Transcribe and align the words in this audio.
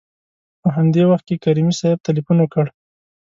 په 0.61 0.67
همدې 0.75 1.03
وخت 1.11 1.25
کې 1.29 1.35
کریمي 1.43 1.73
صیب 1.79 1.97
تلېفون 2.07 2.37
وکړ. 2.41 2.65